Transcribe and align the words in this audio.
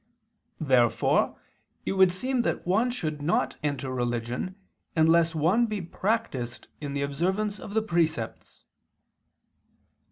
Therefore 0.59 1.39
it 1.85 1.91
would 1.91 2.11
seem 2.11 2.41
that 2.41 2.65
one 2.65 2.89
should 2.89 3.21
not 3.21 3.57
enter 3.61 3.93
religion 3.93 4.55
unless 4.95 5.35
one 5.35 5.67
be 5.67 5.79
practiced 5.79 6.67
in 6.81 6.93
the 6.95 7.03
observance 7.03 7.59
of 7.59 7.75
the 7.75 7.83
precepts. 7.83 8.63